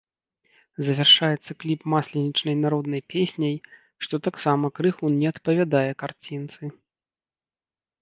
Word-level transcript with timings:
Завяршаецца 0.85 1.51
кліп 1.63 1.81
масленічнай 1.95 2.57
народнай 2.63 3.01
песняй, 3.17 3.55
што 4.07 4.15
таксама 4.31 4.75
крыху 4.81 5.05
не 5.21 5.27
адпавядае 5.35 5.87
карцінцы. 6.05 6.63